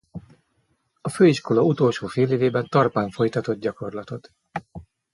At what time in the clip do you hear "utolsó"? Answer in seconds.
1.61-2.07